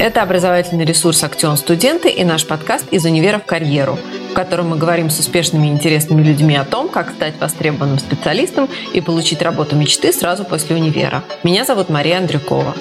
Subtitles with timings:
[0.00, 3.98] Это образовательный ресурс «Актион Студенты» и наш подкаст «Из универа в карьеру»,
[4.30, 8.70] в котором мы говорим с успешными и интересными людьми о том, как стать востребованным специалистом
[8.94, 11.22] и получить работу мечты сразу после универа.
[11.42, 12.76] Меня зовут Мария Андрюкова.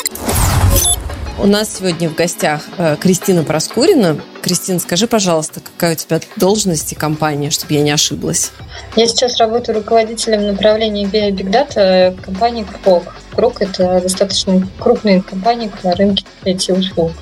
[1.37, 4.17] У нас сегодня в гостях э, Кристина Проскурина.
[4.41, 8.51] Кристина, скажи, пожалуйста, какая у тебя должность и компания, чтобы я не ошиблась?
[8.95, 13.13] Я сейчас работаю руководителем направления BI Big Data компании Крок.
[13.39, 17.13] Крок– это достаточно крупная компания на рынке IT-услуг.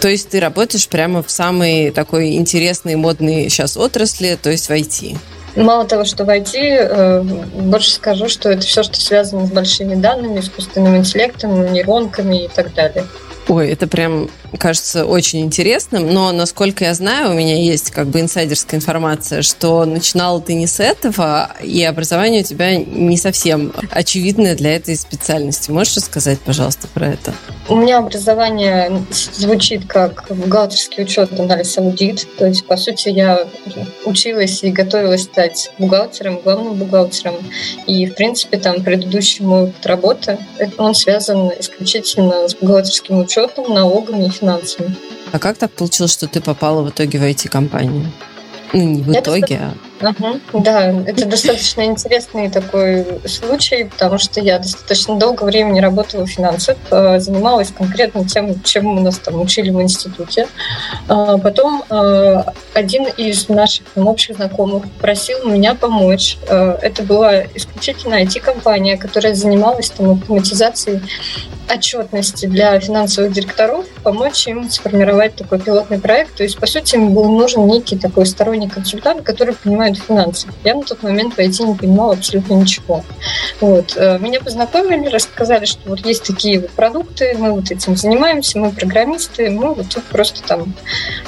[0.00, 4.72] То есть ты работаешь прямо в самой такой интересной, модной сейчас отрасли, то есть в
[4.72, 5.18] IT?
[5.54, 9.96] Мало того, что в IT, э, больше скажу, что это все, что связано с большими
[9.96, 13.04] данными, искусственным интеллектом, нейронками и так далее.
[13.48, 14.28] Ой, это прям
[14.58, 19.84] кажется очень интересным, но насколько я знаю, у меня есть как бы инсайдерская информация, что
[19.84, 25.70] начинала ты не с этого, и образование у тебя не совсем очевидное для этой специальности.
[25.70, 27.34] Можешь рассказать, пожалуйста, про это?
[27.68, 32.26] У меня образование звучит как бухгалтерский учет, анализ, аудит.
[32.38, 33.46] То есть, по сути, я
[34.04, 37.34] училась и готовилась стать бухгалтером, главным бухгалтером.
[37.86, 40.38] И, в принципе, там предыдущий мой опыт работы,
[40.78, 44.94] он связан исключительно с бухгалтерским учетом, налогами и финансами.
[45.32, 48.12] А как так получилось, что ты попала в итоге в IT-компанию?
[48.72, 54.58] Ну, не в итоге, а Ага, да, это достаточно интересный такой случай, потому что я
[54.58, 59.70] достаточно долго времени работала в финансах, э, занималась конкретно тем, чем у нас там учили
[59.70, 60.48] в институте.
[61.08, 62.42] А потом э,
[62.74, 66.36] один из наших там, общих знакомых просил меня помочь.
[66.48, 71.00] Э, это была исключительно IT-компания, которая занималась там автоматизацией
[71.68, 76.36] отчетности для финансовых директоров, помочь им сформировать такой пилотный проект.
[76.36, 80.48] То есть, по сути, им был нужен некий такой сторонний консультант, который понимает понимают финансы.
[80.64, 83.04] Я на тот момент в IT не понимала абсолютно ничего.
[83.60, 83.94] Вот.
[83.96, 88.70] Э, меня познакомили, рассказали, что вот есть такие вот продукты, мы вот этим занимаемся, мы
[88.70, 90.74] программисты, мы вот тут просто там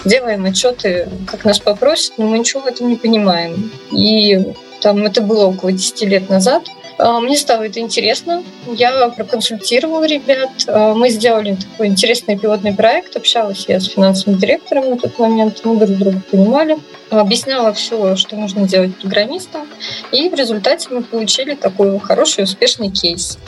[0.05, 3.71] делаем отчеты, как нас попросят, но мы ничего в этом не понимаем.
[3.91, 6.65] И там это было около 10 лет назад.
[6.99, 8.43] А, мне стало это интересно.
[8.67, 10.51] Я проконсультировала ребят.
[10.67, 13.17] А, мы сделали такой интересный пилотный проект.
[13.17, 15.61] Общалась я с финансовым директором на тот момент.
[15.65, 16.79] Мы друг друга понимали.
[17.11, 19.67] Объясняла все, что нужно делать программистам.
[20.11, 23.39] И в результате мы получили такой хороший, успешный кейс.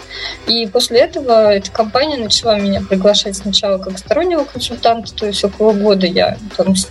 [0.46, 5.12] И после этого эта компания начала меня приглашать сначала как стороннего консультанта.
[5.12, 6.88] То есть около года я там с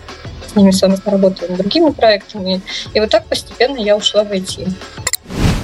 [0.55, 2.61] ними совместно работала над другими проектами.
[2.93, 4.67] И вот так постепенно я ушла в IT.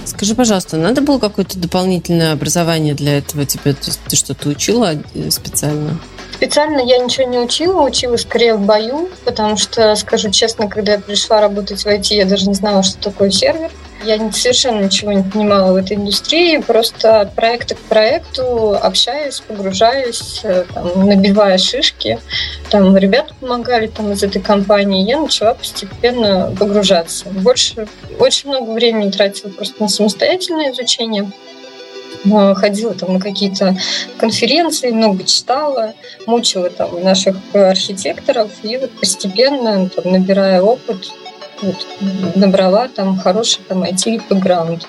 [0.06, 3.74] Скажи, пожалуйста, надо было какое-то дополнительное образование для этого тебе?
[3.74, 6.00] То есть ты что-то учила э, специально?
[6.34, 11.00] Специально я ничего не учила, учила скорее в бою, потому что, скажу честно, когда я
[11.00, 13.72] пришла работать в IT, я даже не знала, что такое сервер.
[14.06, 20.42] Я совершенно ничего не понимала в этой индустрии, просто от проекта к проекту общаюсь, погружаюсь,
[20.44, 22.20] э, там, набивая шишки.
[22.70, 27.26] Там ребята помогали там, из этой компании, я начала постепенно погружаться.
[27.30, 27.88] Больше,
[28.20, 31.32] очень много времени тратила просто на самостоятельное изучение
[32.26, 33.76] э, ходила там на какие-то
[34.18, 35.96] конференции, много читала,
[36.28, 41.08] мучила там наших архитекторов, и вот постепенно, там, набирая опыт,
[41.62, 41.88] вот,
[42.36, 44.88] набрала там хороший там IT-бэкграунд.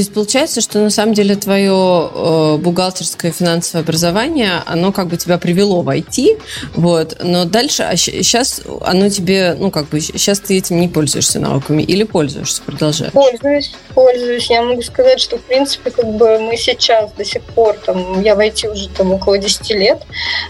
[0.00, 5.18] То есть получается, что на самом деле твое э, бухгалтерское финансовое образование, оно как бы
[5.18, 6.40] тебя привело в IT,
[6.74, 11.38] вот, но дальше, а сейчас оно тебе, ну как бы, сейчас ты этим не пользуешься
[11.38, 13.10] навыками или пользуешься, продолжай.
[13.10, 14.48] Пользуюсь, пользуюсь.
[14.48, 18.34] Я могу сказать, что в принципе как бы мы сейчас до сих пор, там, я
[18.36, 20.00] в IT уже там около 10 лет,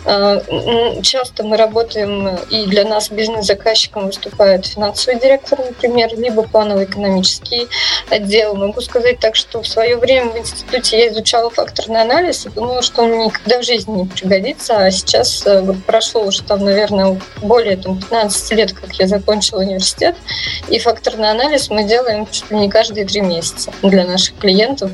[0.04, 7.66] э, часто мы работаем, и для нас бизнес-заказчиком выступает финансовый директор, например, либо планово-экономический
[8.10, 8.54] отдел.
[8.54, 12.82] Могу сказать так что в свое время в институте я изучала факторный анализ и думала,
[12.82, 14.76] что он мне никогда в жизни не пригодится.
[14.76, 19.60] А сейчас э, вот прошло уже там, наверное, более там, 15 лет, как я закончила
[19.60, 20.16] университет.
[20.68, 24.92] И факторный анализ мы делаем чуть ли не каждые три месяца для наших клиентов.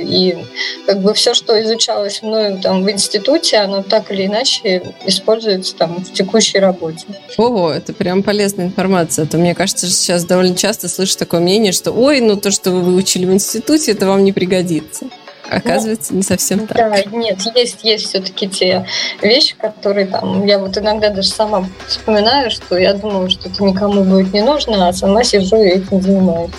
[0.00, 0.38] И
[0.86, 6.04] как бы все, что изучалось мною там в институте, оно так или иначе используется там
[6.04, 7.04] в текущей работе.
[7.36, 9.24] Ого, это прям полезная информация.
[9.24, 12.70] А то мне кажется, сейчас довольно часто слышу такое мнение, что ой, ну то, что
[12.70, 15.06] вы выучили в институте, сути это вам не пригодится.
[15.50, 16.76] Оказывается, ну, не совсем так.
[16.76, 18.86] Да, нет, есть, есть все-таки те
[19.22, 24.04] вещи, которые там, я вот иногда даже сама вспоминаю, что я думала, что это никому
[24.04, 26.50] будет не нужно, а сама сижу и этим занимаюсь.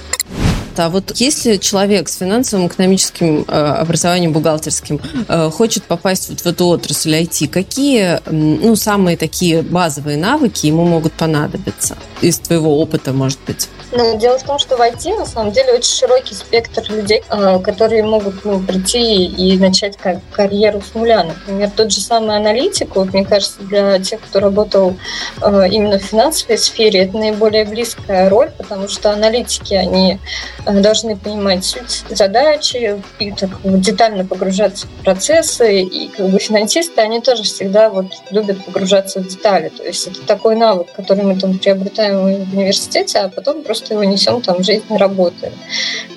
[0.79, 6.45] А вот если человек с финансовым, экономическим э, образованием, бухгалтерским э, хочет попасть вот в
[6.45, 13.11] эту отрасль IT, какие, ну, самые такие базовые навыки ему могут понадобиться из твоего опыта,
[13.11, 13.67] может быть?
[13.91, 17.57] Но дело в том, что в IT на самом деле очень широкий спектр людей, а,
[17.59, 21.23] которые могут ну, прийти и начать как карьеру с нуля.
[21.23, 24.95] Например, тот же самый аналитик, вот, мне кажется, для тех, кто работал
[25.41, 30.19] именно в финансовой сфере, это наиболее близкая роль, потому что аналитики, они
[30.69, 37.01] а, должны понимать суть задачи и так детально погружаться в процессы, и как бы финансисты,
[37.01, 39.69] они тоже всегда вот любят погружаться в детали.
[39.69, 44.03] То есть это такой навык, который мы там приобретаем в университете, а потом просто его
[44.03, 45.51] несем там в жизнь работы.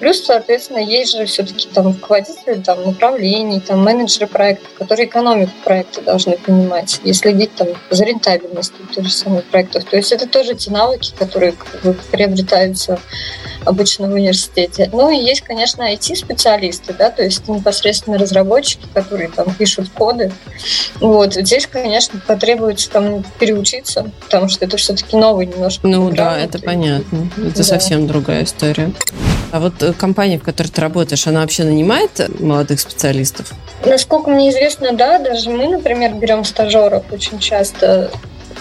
[0.00, 6.02] Плюс, соответственно, есть же все-таки там руководители там, направлений, там менеджеры проектов, которые экономику проекта
[6.02, 9.84] должны понимать и следить там за рентабельностью тех же самых проектов.
[9.84, 12.98] То есть это тоже те навыки, которые как бы, приобретаются
[13.64, 14.41] обычно в университете.
[14.92, 20.32] Ну и есть, конечно, IT-специалисты, да, то есть непосредственно разработчики, которые там пишут коды.
[21.00, 25.86] Вот здесь, конечно, потребуется там переучиться, потому что это все-таки новый немножко.
[25.86, 27.28] Ну да, это понятно.
[27.38, 27.64] Это да.
[27.64, 28.92] совсем другая история.
[29.52, 33.52] А вот э, компания, в которой ты работаешь, она вообще нанимает молодых специалистов?
[33.84, 35.18] Насколько мне известно, да.
[35.18, 38.10] Даже мы, например, берем стажеров очень часто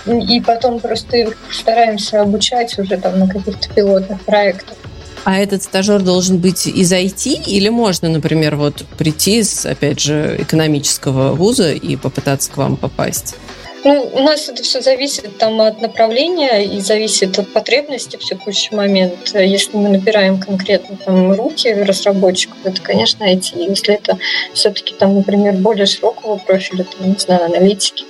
[0.06, 4.78] и потом просто их стараемся обучать уже там на каких-то пилотных проектах.
[5.24, 10.36] А этот стажер должен быть из IT или можно, например, вот прийти из, опять же,
[10.40, 13.36] экономического вуза и попытаться к вам попасть?
[13.84, 18.76] Ну, у нас это все зависит там от направления и зависит от потребности в текущий
[18.76, 19.34] момент.
[19.34, 23.54] Если мы набираем конкретно там руки разработчиков, это, конечно, IT.
[23.56, 24.18] Если это
[24.54, 28.06] все-таки там, например, более широкого профиля, там, не знаю, аналитики,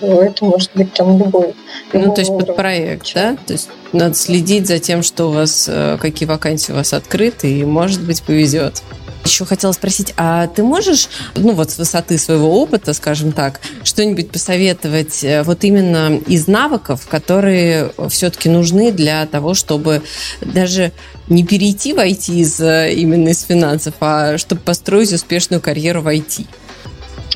[0.00, 1.54] то это может быть там любой.
[1.92, 3.36] Ну, то есть под проект, да?
[3.46, 7.50] То есть надо следить за тем, что у вас, э, какие вакансии у вас открыты,
[7.50, 8.82] и, может быть, повезет.
[9.26, 14.30] Еще хотела спросить, а ты можешь, ну вот с высоты своего опыта, скажем так, что-нибудь
[14.30, 20.02] посоветовать э, вот именно из навыков, которые все-таки нужны для того, чтобы
[20.40, 20.92] даже
[21.28, 26.06] не перейти в IT из, э, именно из финансов, а чтобы построить успешную карьеру в
[26.06, 26.46] IT?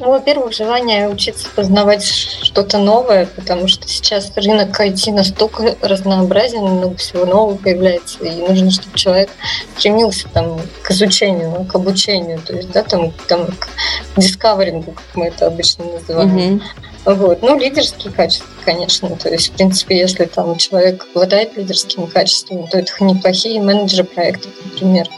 [0.01, 6.97] Ну, во-первых, желание учиться познавать что-то новое, потому что сейчас рынок IT настолько разнообразен, много
[6.97, 9.29] всего нового появляется, и нужно, чтобы человек
[9.77, 13.69] стремился там, к изучению, к обучению, то есть, да, там, там к
[14.17, 16.37] дискаверингу, как мы это обычно называем.
[16.37, 16.63] Mm-hmm.
[17.05, 17.43] Вот.
[17.43, 19.09] Ну, лидерские качества, конечно.
[19.17, 24.53] То есть, в принципе, если там человек обладает лидерскими качествами, то это неплохие менеджеры проектов,
[24.65, 25.09] например.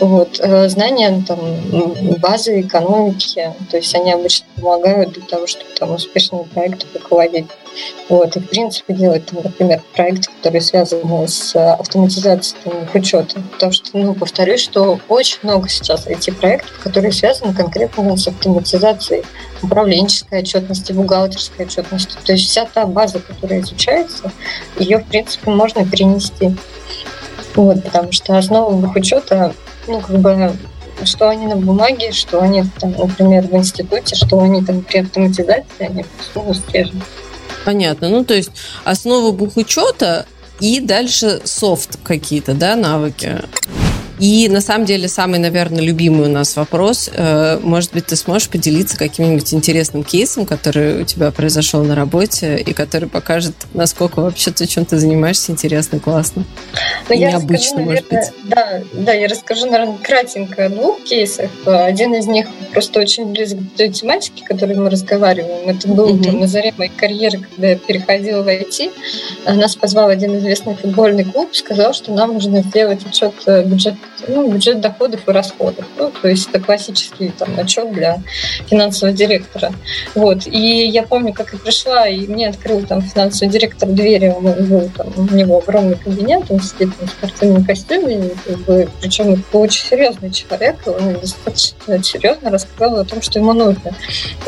[0.00, 0.38] Вот.
[0.40, 1.38] Э, знания там,
[2.18, 7.46] базы экономики, то есть они обычно помогают для того, чтобы там успешные проекты руководить.
[8.08, 8.36] Вот.
[8.36, 13.40] И, в принципе, делать, там, например, проекты, которые связаны с автоматизацией там, учета.
[13.52, 19.24] Потому что, ну, повторюсь, что очень много сейчас IT-проектов, которые связаны конкретно с автоматизацией
[19.62, 22.16] управленческой отчетности, бухгалтерской отчетности.
[22.24, 24.30] То есть вся та база, которая изучается,
[24.78, 26.56] ее, в принципе, можно перенести.
[27.54, 29.54] Вот, потому что основа бухучета
[29.86, 30.52] ну, как бы,
[31.04, 35.64] что они на бумаге, что они, там, например, в институте, что они там при автоматизации,
[35.78, 36.88] они плюс те.
[37.64, 38.08] Понятно.
[38.08, 38.50] Ну, то есть
[38.84, 40.26] основа бухучета
[40.60, 43.40] и дальше софт какие-то, да, навыки.
[44.18, 47.10] И на самом деле самый, наверное, любимый у нас вопрос.
[47.12, 52.56] Э, может быть, ты сможешь поделиться каким-нибудь интересным кейсом, который у тебя произошел на работе
[52.58, 56.44] и который покажет, насколько вообще ты чем то занимаешься интересно, классно.
[57.08, 58.32] Ну, я необычно, расскажу, может быть.
[58.44, 61.50] Да, да, я расскажу, наверное, кратенько о двух кейсах.
[61.66, 65.68] Один из них просто очень близок к той тематике, о которой мы разговариваем.
[65.68, 66.24] Это был mm-hmm.
[66.24, 68.92] там, на заре моей карьеры, когда я переходила в IT.
[69.46, 73.98] Нас позвал один известный футбольный клуб, сказал, что нам нужно сделать отчет э, бюджета
[74.28, 75.84] ну, бюджет доходов и расходов.
[75.98, 78.18] Ну, то есть это классический там, отчет для
[78.66, 79.72] финансового директора.
[80.14, 80.46] Вот.
[80.46, 84.90] И я помню, как я пришла, и мне открыл там финансовый директор двери, он был
[84.96, 89.58] там, у него огромный кабинет, он сидит там, в спортивном костюме, как бы, причем это
[89.58, 93.94] очень серьезный человек, он достаточно серьезно рассказал о том, что ему нужно.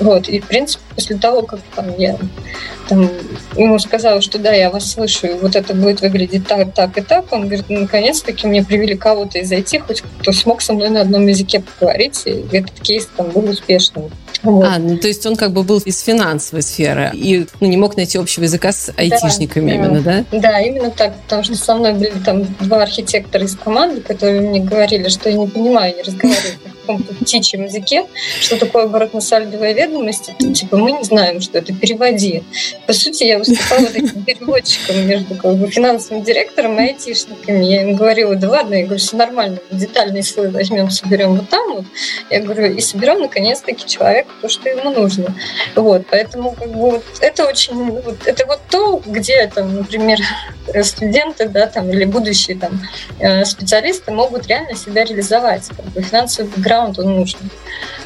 [0.01, 0.29] Вот.
[0.29, 2.19] И, в принципе, после того, как там, я
[2.89, 3.09] там,
[3.57, 7.01] ему сказала, что да, я вас слышу, и вот это будет выглядеть так, так и
[7.01, 10.91] так, он говорит, ну, наконец-таки мне привели кого-то из IT, хоть кто смог со мной
[10.91, 14.11] на одном языке поговорить, и этот кейс там был успешным.
[14.43, 14.65] Вот.
[14.65, 17.97] А, ну то есть он как бы был из финансовой сферы и ну, не мог
[17.97, 20.25] найти общего языка с айтишниками да, именно, да?
[20.31, 24.61] Да, именно так, потому что со мной были там два архитектора из команды, которые мне
[24.61, 28.07] говорили, что я не понимаю, я разговариваю каком-то птичьем языке,
[28.41, 32.43] что такое оборотно-сальдовая ведомость, типа мы не знаем, что это, переводи.
[32.87, 37.65] По сути, я выступала таким переводчиком между как бы, финансовым директором и айтишниками.
[37.65, 41.75] Я им говорила, да ладно, я говорю, все нормально, детальный слой возьмем, соберем вот там
[41.75, 41.85] вот.
[42.31, 45.35] Я говорю, и соберем наконец-таки человека то, что ему нужно.
[45.75, 50.19] Вот, поэтому как бы, вот, это очень, вот, это вот то, где там, например,
[50.83, 52.81] студенты, да, там, или будущие там
[53.19, 55.69] э, специалисты могут реально себя реализовать.
[55.69, 57.39] Как бы финансовый бэкграунд бэкграунд он нужен.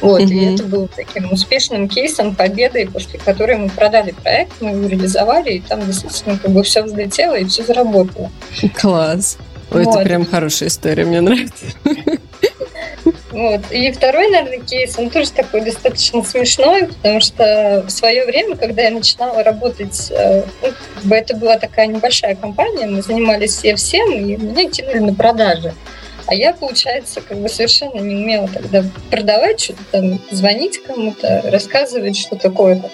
[0.01, 0.33] Вот, mm-hmm.
[0.33, 5.53] и это был таким успешным кейсом, победой, после которой мы продали проект, мы его реализовали,
[5.53, 8.31] и там действительно как бы все взлетело и все заработало.
[8.75, 9.37] Класс.
[9.71, 9.95] Ой, вот.
[9.95, 11.65] это прям хорошая история, мне нравится.
[13.31, 13.61] Вот.
[13.71, 18.81] И второй, наверное, кейс, он тоже такой достаточно смешной, потому что в свое время, когда
[18.83, 24.35] я начинала работать, э, ну, это была такая небольшая компания, мы занимались все всем, и
[24.35, 25.73] меня кинули на продажи.
[26.31, 32.15] А я, получается, как бы совершенно не умела тогда продавать, что-то там звонить кому-то, рассказывать,
[32.15, 32.89] что такое там,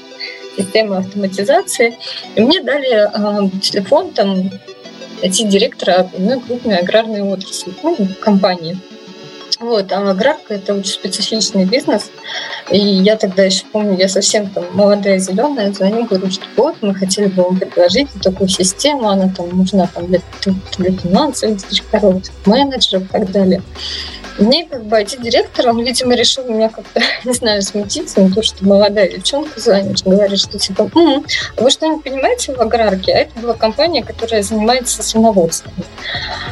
[0.58, 2.00] система автоматизации.
[2.36, 4.50] И мне дали э, телефон там
[5.22, 8.76] IT-директора одной крупной аграрной отрасли, ну, компании.
[9.60, 12.12] Вот, а аграрка это очень специфичный бизнес.
[12.70, 16.94] И я тогда еще помню, я совсем там молодая, зеленая, звоню, говорю, что вот, мы
[16.94, 20.22] хотели бы вам предложить такую систему, она там нужна там, для,
[20.78, 23.64] для финансовых директоров, менеджеров и так далее.
[24.38, 28.64] Мне как бы IT-директор, он, видимо, решил меня как-то, не знаю, смутиться, на то, что
[28.66, 31.26] молодая девчонка звонит, говорит, что типа, м-м,
[31.58, 33.14] вы что-нибудь понимаете в аграрке?
[33.14, 35.74] А это была компания, которая занимается свиноводством.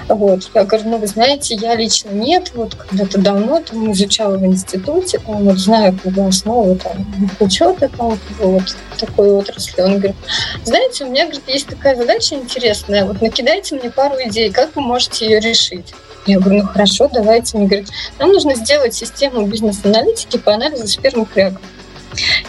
[0.07, 0.49] Вот.
[0.53, 5.19] Я говорю, ну, вы знаете, я лично нет, вот когда-то давно там изучала в институте,
[5.19, 6.31] там, вот знаю как бы
[6.77, 7.05] там
[7.39, 9.81] учета там, вот такой отрасли.
[9.81, 10.15] Он говорит,
[10.63, 14.81] знаете, у меня говорит, есть такая задача интересная, вот накидайте мне пару идей, как вы
[14.81, 15.93] можете ее решить.
[16.25, 17.57] Я говорю, ну хорошо, давайте.
[17.57, 17.89] Мне говорят,
[18.19, 21.61] нам нужно сделать систему бизнес-аналитики по анализу спермы хряков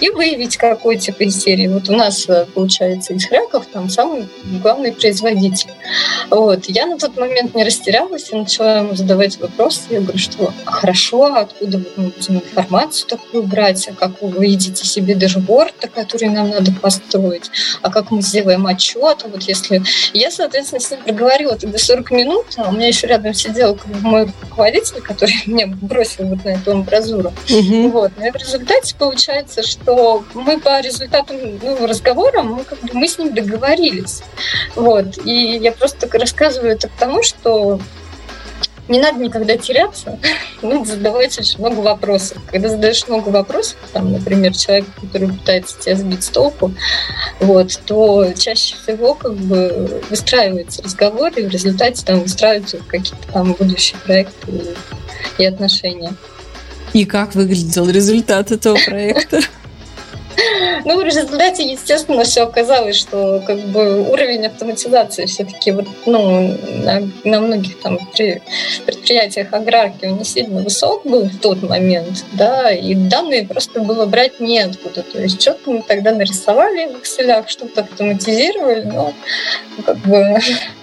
[0.00, 1.68] и выявить какой тип серии.
[1.68, 4.28] Вот у нас, э, получается, из хряков там самый
[4.62, 5.70] главный производитель.
[6.30, 6.66] Вот.
[6.66, 9.80] Я на тот момент не растерялась и начала ему задавать вопросы.
[9.90, 15.14] Я говорю, что хорошо, откуда мы будем информацию такую брать, а как вы видите себе
[15.14, 17.50] дашборд, который нам надо построить,
[17.82, 19.82] а как мы сделаем отчет, вот если...
[20.12, 24.28] Я, соответственно, с ним проговорила тогда 40 минут, а у меня еще рядом сидел мой
[24.42, 27.32] руководитель, который меня бросил вот на эту амбразуру.
[27.50, 27.88] Угу.
[27.90, 28.12] Вот.
[28.18, 33.08] Но в результате получается получается, что мы по результатам ну, разговора, мы, как бы, мы
[33.08, 34.22] с ним договорились.
[34.74, 35.18] Вот.
[35.24, 37.80] И я просто рассказываю это потому, что
[38.88, 40.18] не надо никогда теряться,
[40.62, 42.38] надо задавать очень много вопросов.
[42.50, 46.72] Когда задаешь много вопросов, там, например, человек, который пытается тебя сбить с толку,
[47.40, 53.54] вот, то чаще всего как бы выстраивается разговор, и в результате там выстраиваются какие-то там
[53.54, 54.52] будущие проекты
[55.38, 56.14] и, и отношения.
[56.96, 59.40] И как выглядел результат этого проекта?
[60.86, 67.02] Ну, в результате, естественно, все оказалось, что как бы уровень автоматизации все-таки вот, ну, на,
[67.24, 72.94] на многих там предприятиях аграрки он не сильно высок был в тот момент, да, и
[72.94, 75.02] данные просто было брать неоткуда.
[75.02, 79.12] То есть что-то мы тогда нарисовали в Excel, что-то автоматизировали, но
[79.84, 80.38] как бы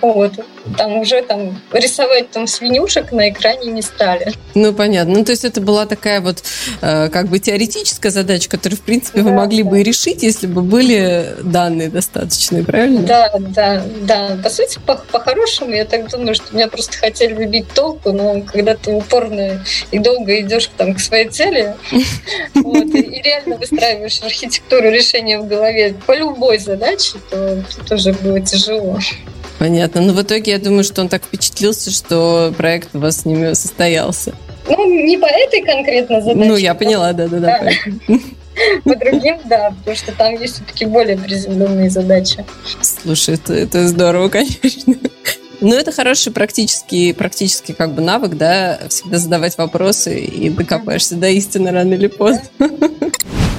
[0.00, 0.32] Вот.
[0.78, 4.32] Там уже там рисовать там свинюшек на экране не стали.
[4.54, 5.14] Ну, понятно.
[5.14, 6.42] Ну, то есть это была такая вот
[6.80, 9.70] э, как бы теоретическая задача, которую, в принципе, да, вы могли да.
[9.70, 13.02] бы и решить, если бы были данные достаточные, правильно?
[13.02, 14.38] Да, да, да.
[14.42, 18.74] По сути, по- по-хорошему, я так думаю, что меня просто хотели выбить толку, но когда
[18.74, 25.46] ты упорно и долго идешь там к своей цели, и реально выстраиваешь архитектуру решения в
[25.46, 28.98] голове по любой задаче, то тут уже было тяжело.
[29.58, 30.00] Понятно.
[30.00, 33.52] Но в итоге я думаю, что он так впечатлился, что проект у вас с ними
[33.54, 34.34] состоялся.
[34.68, 36.48] Ну, не по этой конкретно задаче.
[36.48, 37.70] Ну, я поняла, да-да-да.
[38.84, 42.44] По другим, да, потому что там есть все-таки более приземленные задачи.
[42.80, 44.94] Слушай, это, это здорово, конечно.
[45.60, 51.28] Ну, это хороший практический, практический как бы навык, да, всегда задавать вопросы и докопаешься до
[51.28, 52.42] истины рано или поздно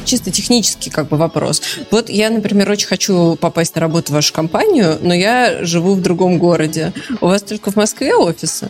[0.05, 1.61] чисто технический как бы вопрос.
[1.91, 6.01] Вот я, например, очень хочу попасть на работу в вашу компанию, но я живу в
[6.01, 6.93] другом городе.
[7.21, 8.67] У вас только в Москве офисы?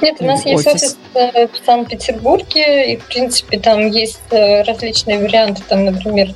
[0.00, 0.66] Нет, у нас офис.
[0.66, 6.34] есть офис э, в Санкт-Петербурге, и, в принципе, там есть э, различные варианты, там, например,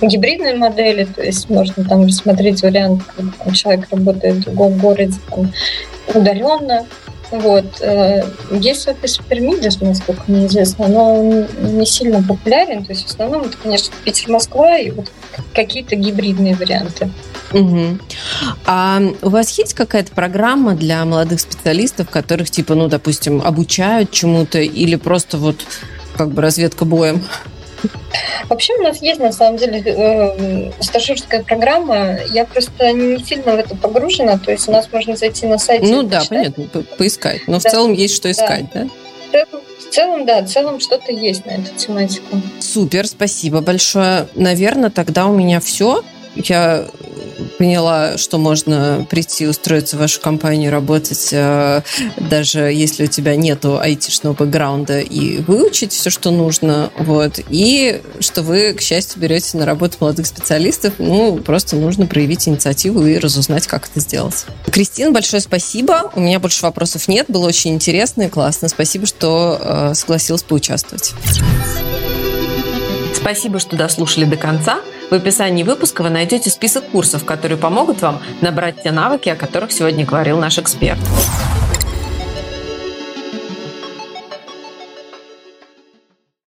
[0.00, 5.14] гибридные модели, то есть можно там рассмотреть вариант, когда там, человек работает в другом городе
[5.30, 5.52] там,
[6.14, 6.86] удаленно,
[7.40, 7.80] Вот.
[7.80, 11.46] Э, есть офис Пермидис, насколько мне известно, но он
[11.78, 12.84] не сильно популярен.
[12.84, 15.10] То есть в основном это, конечно, Питер-Москва и вот
[15.52, 17.10] какие-то гибридные варианты.
[17.52, 17.98] Угу.
[18.66, 24.58] А у вас есть какая-то программа для молодых специалистов, которых, типа, ну, допустим, обучают чему-то
[24.60, 25.56] или просто вот
[26.16, 27.24] как бы разведка боем?
[28.48, 32.18] Вообще у нас есть на самом деле э, стажерская программа.
[32.32, 34.38] Я просто не сильно в это погружена.
[34.38, 35.82] То есть у нас можно зайти на сайт.
[35.82, 36.64] Ну да, понятно,
[36.98, 37.42] поискать.
[37.46, 37.68] Но да.
[37.68, 38.86] в целом есть что искать, да?
[39.32, 39.44] да?
[39.78, 42.40] В целом, да, в целом что-то есть на эту тематику.
[42.60, 44.26] Супер, спасибо большое.
[44.34, 46.02] Наверное, тогда у меня все.
[46.34, 46.86] Я
[47.58, 51.82] поняла, что можно прийти, устроиться в вашу компанию, работать, э,
[52.18, 56.90] даже если у тебя нету айтишного бэкграунда, и выучить все, что нужно.
[56.98, 57.40] Вот.
[57.50, 60.94] И что вы, к счастью, берете на работу молодых специалистов.
[60.98, 64.46] Ну, просто нужно проявить инициативу и разузнать, как это сделать.
[64.70, 66.10] Кристина, большое спасибо.
[66.14, 67.26] У меня больше вопросов нет.
[67.28, 68.68] Было очень интересно и классно.
[68.68, 71.12] Спасибо, что э, согласилась поучаствовать.
[73.14, 74.80] Спасибо, что дослушали до конца.
[75.10, 79.72] В описании выпуска вы найдете список курсов, которые помогут вам набрать те навыки, о которых
[79.72, 80.98] сегодня говорил наш эксперт.